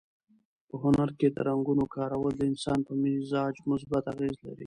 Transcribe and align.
په 0.67 0.75
هنر 0.83 1.09
کې 1.19 1.27
د 1.31 1.37
رنګونو 1.47 1.85
کارول 1.95 2.33
د 2.37 2.41
انسان 2.51 2.79
په 2.87 2.93
مزاج 3.03 3.55
مثبت 3.71 4.03
اغېز 4.13 4.35
لري. 4.45 4.59